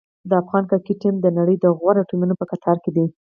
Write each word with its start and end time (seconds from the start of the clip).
د 0.29 0.31
افغان 0.41 0.63
کرکټ 0.69 0.97
ټیم 1.01 1.15
د 1.21 1.27
نړۍ 1.37 1.55
د 1.59 1.65
غوره 1.77 2.01
ټیمونو 2.09 2.33
په 2.39 2.45
کتار 2.51 2.77
کې 2.83 2.91
دی. 2.95 3.05